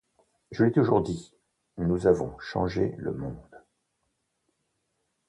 [0.51, 1.31] Je l'ai toujours dit,
[1.77, 3.63] nous avons changé le monde.